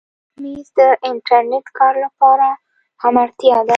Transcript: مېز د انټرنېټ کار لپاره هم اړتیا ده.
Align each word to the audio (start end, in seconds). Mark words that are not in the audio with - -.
مېز 0.41 0.67
د 0.77 0.79
انټرنېټ 1.09 1.65
کار 1.79 1.93
لپاره 2.05 2.49
هم 3.01 3.15
اړتیا 3.23 3.57
ده. 3.65 3.69